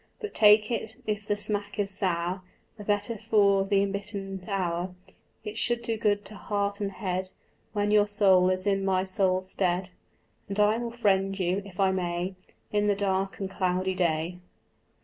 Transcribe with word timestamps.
But 0.19 0.33
take 0.33 0.71
it: 0.71 0.95
if 1.05 1.27
the 1.27 1.35
smack 1.35 1.77
is 1.77 1.91
sour, 1.91 2.41
The 2.77 2.83
better 2.83 3.19
for 3.19 3.65
the 3.65 3.83
embittered 3.83 4.49
hour; 4.49 4.95
It 5.43 5.59
should 5.59 5.83
do 5.83 5.95
good 5.95 6.25
to 6.25 6.33
heart 6.37 6.81
and 6.81 6.91
head 6.93 7.29
When 7.73 7.91
your 7.91 8.07
soul 8.07 8.49
is 8.49 8.65
in 8.65 8.83
my 8.83 9.03
soul's 9.03 9.51
stead; 9.51 9.91
And 10.49 10.59
I 10.59 10.77
will 10.79 10.89
friend 10.89 11.39
you, 11.39 11.61
if 11.65 11.79
I 11.79 11.91
may, 11.91 12.33
In 12.71 12.87
the 12.87 12.95
dark 12.95 13.37
and 13.39 13.47
cloudy 13.47 13.93
day. 13.93 14.39